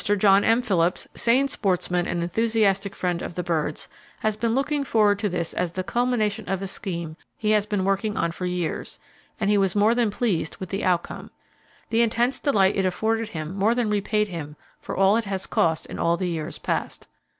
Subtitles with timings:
[0.03, 0.63] John M.
[0.63, 3.87] Phillips, sane sportsman and enthusiastic friend of the birds,
[4.21, 7.85] has been looking forward to this as the culmination of a scheme he has been
[7.85, 8.97] working on for years,
[9.39, 11.29] and he was more than pleased with the outcome.
[11.89, 15.85] The intense delight it afforded him more than repaid him for all it has cost
[15.85, 17.05] in all the years past.